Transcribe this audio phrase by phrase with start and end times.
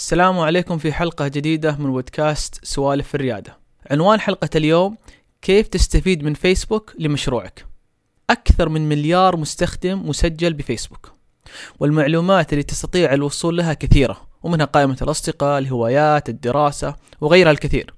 [0.00, 3.58] السلام عليكم في حلقة جديدة من بودكاست سوالف في الريادة.
[3.90, 4.96] عنوان حلقة اليوم
[5.42, 7.66] كيف تستفيد من فيسبوك لمشروعك.
[8.30, 11.12] أكثر من مليار مستخدم مسجل بفيسبوك.
[11.80, 17.94] والمعلومات اللي تستطيع الوصول لها كثيرة ومنها قائمة الأصدقاء، الهوايات، الدراسة وغيرها الكثير.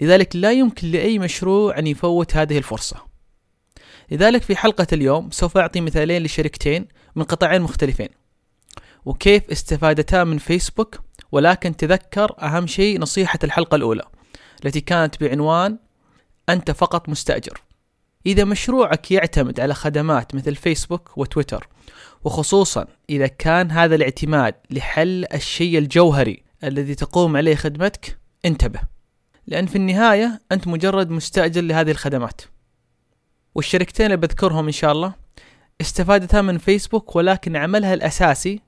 [0.00, 2.96] لذلك لا يمكن لأي مشروع أن يفوت هذه الفرصة.
[4.10, 8.17] لذلك في حلقة اليوم سوف أعطي مثالين لشركتين من قطاعين مختلفين.
[9.04, 11.00] وكيف استفادتا من فيسبوك
[11.32, 14.02] ولكن تذكر أهم شيء نصيحة الحلقة الأولى
[14.64, 15.78] التي كانت بعنوان
[16.48, 17.62] أنت فقط مستأجر.
[18.26, 21.68] إذا مشروعك يعتمد على خدمات مثل فيسبوك وتويتر
[22.24, 28.80] وخصوصا إذا كان هذا الاعتماد لحل الشيء الجوهري الذي تقوم عليه خدمتك انتبه
[29.46, 32.40] لأن في النهاية أنت مجرد مستأجر لهذه الخدمات.
[33.54, 35.14] والشركتين اللي بذكرهم إن شاء الله
[35.80, 38.60] استفادتا من فيسبوك ولكن عملها الأساسي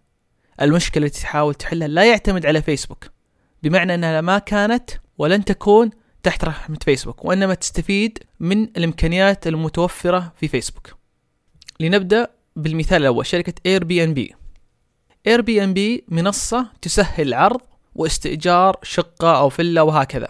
[0.61, 3.07] المشكلة التي تحاول تحلها لا يعتمد على فيسبوك.
[3.63, 5.91] بمعنى أنها ما كانت ولن تكون
[6.23, 10.97] تحت رحمة فيسبوك وإنما تستفيد من الإمكانيات المتوفرة في فيسبوك.
[11.81, 14.35] لنبدأ بالمثال الأول شركة اير بي ان بي
[15.27, 17.61] اير بي ان بي منصة تسهل عرض
[17.95, 20.29] واستئجار شقة أو فيلا وهكذا.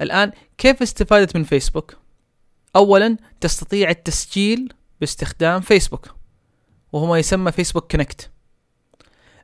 [0.00, 1.96] الآن كيف استفادت من فيسبوك؟
[2.76, 6.14] أولا تستطيع التسجيل باستخدام فيسبوك
[6.92, 8.30] وهو ما يسمى Facebook Connect.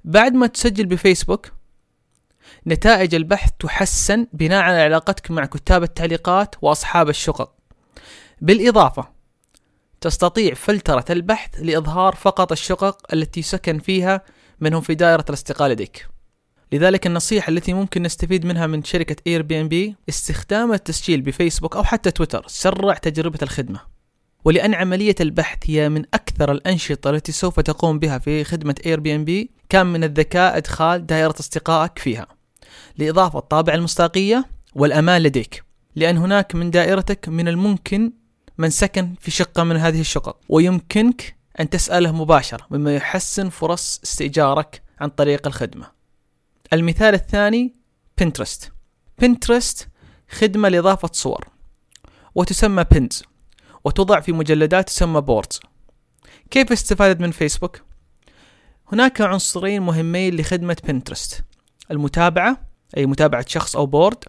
[0.05, 1.53] بعد ما تسجل بفيسبوك
[2.67, 7.53] نتائج البحث تحسن بناء على علاقتك مع كتاب التعليقات وأصحاب الشقق.
[8.41, 9.09] بالإضافة
[10.01, 14.23] تستطيع فلترة البحث لإظهار فقط الشقق التي سكن فيها
[14.61, 16.09] منهم في دائرة الأصدقاء لديك
[16.73, 22.45] لذلك النصيحة التي ممكن نستفيد منها من شركة Airbnb استخدام التسجيل بفيسبوك أو حتى تويتر
[22.47, 23.81] سرع تجربة الخدمة.
[24.45, 29.87] ولأن عملية البحث هي من أكثر الأنشطة التي سوف تقوم بها في خدمة Airbnb كان
[29.87, 32.27] من الذكاء إدخال دائرة أصدقائك فيها؟
[32.99, 35.65] لإضافة طابع المصداقية والأمان لديك
[35.97, 38.13] لأن هناك من دائرتك من الممكن
[38.59, 44.83] من سكن في شقة من هذه الشقق ويمكنك أن تسأله مباشرة مما يحسن فرص استئجارك
[45.01, 45.91] عن طريق الخدمة.
[46.73, 47.73] المثال الثاني
[48.19, 48.73] Pinterest
[49.19, 49.89] Pinterest
[50.31, 51.49] خدمة لإضافة صور
[52.35, 53.23] وتسمى pins
[53.85, 55.61] وتوضع في مجلدات تسمى boards
[56.51, 57.81] كيف استفادت من فيسبوك؟
[58.93, 61.45] هناك عنصرين مهمين لخدمة Pinterest
[61.91, 64.25] المتابعة أي متابعة شخص أو board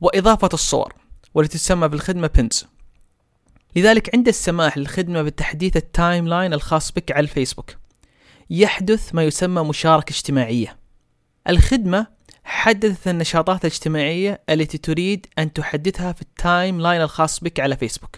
[0.00, 0.94] وإضافة الصور
[1.34, 2.66] والتي تسمى بالخدمة pins
[3.76, 7.70] لذلك عند السماح للخدمة بتحديث ال timeline الخاص بك على الفيسبوك.
[8.50, 10.76] يحدث ما يسمى مشاركة اجتماعية.
[11.48, 12.06] الخدمة
[12.44, 18.16] حددت النشاطات الاجتماعية التي تريد أن تحدثها في ال timeline الخاص بك على فيسبوك.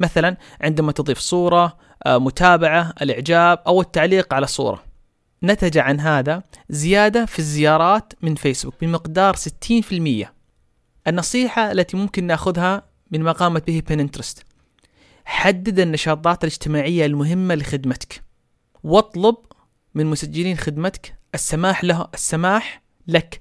[0.00, 4.87] مثلا عندما تضيف صورة آه، متابعة الإعجاب أو التعليق على صورة.
[5.42, 10.26] نتج عن هذا زيادة في الزيارات من فيسبوك بمقدار 60%
[11.06, 14.44] النصيحة التي ممكن نأخذها من ما قامت به Pinterest
[15.24, 18.22] حدد النشاطات الاجتماعية المهمة لخدمتك.
[18.84, 19.36] واطلب
[19.94, 23.40] من مسجلين خدمتك السماح له السماح لك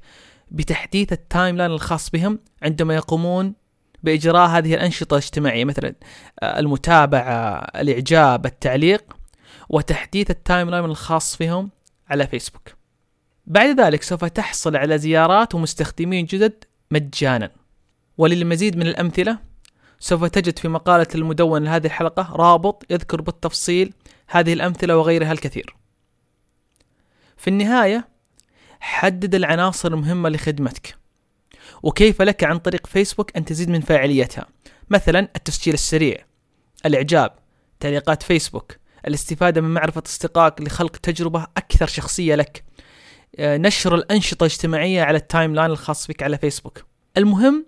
[0.52, 3.54] بتحديث ال timeline الخاص بهم عندما يقومون
[4.04, 5.96] بإجراء هذه الأنشطة الاجتماعية مثلا
[6.40, 9.18] آه، المتابعة الإعجاب التعليق
[9.70, 11.70] وتحديث ال timeline الخاص فيهم
[12.10, 12.70] على فيسبوك.
[13.46, 17.52] بعد ذلك سوف تحصل على زيارات ومستخدمين جدد مجانا.
[18.18, 19.40] وللمزيد من الأمثلة
[20.00, 23.94] سوف تجد في مقالة المدون لهذه الحلقة رابط يذكر بالتفصيل
[24.28, 25.76] هذه الأمثلة وغيرها الكثير.
[27.38, 28.08] في النهاية
[28.80, 30.98] حدد العناصر المهمة لخدمتك.
[31.84, 34.46] وكيف لك عن طريق فيسبوك أن تزيد من فاعليتها؟
[34.90, 36.26] مثلا التسجيل السريع
[36.86, 37.32] الإعجاب
[37.80, 38.76] تعليقات فيسبوك
[39.08, 42.64] الاستفادة من معرفة أصدقائك لخلق تجربة أكثر شخصية لك.
[43.40, 46.86] آه، نشر الأنشطة الاجتماعية على ال timeline الخاص بك على فيسبوك.
[47.18, 47.66] المهم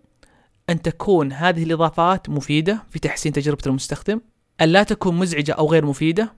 [0.70, 4.22] أن تكون هذه الإضافات مفيدة في تحسين تجربة المستخدم
[4.62, 6.34] أن لا تكون مزعجة أو غير مفيدة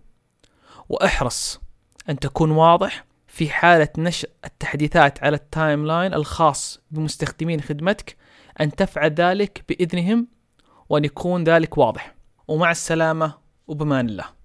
[0.90, 1.62] وأحرص
[2.10, 8.16] أن تكون واضح في حالة نشر التحديثات على ال timeline الخاص بمستخدمين خدمتك
[8.62, 10.28] أن تفعل ذلك بإذنهم
[10.90, 12.16] وأن يكون ذلك واضح.
[12.48, 13.34] ومع السلامة
[13.68, 14.41] وبأمان الله.